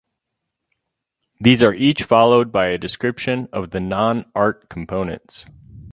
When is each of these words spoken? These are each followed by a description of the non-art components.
These 1.39 1.61
are 1.61 1.75
each 1.75 2.01
followed 2.01 2.51
by 2.51 2.69
a 2.69 2.79
description 2.79 3.47
of 3.53 3.69
the 3.69 3.79
non-art 3.79 4.67
components. 4.67 5.45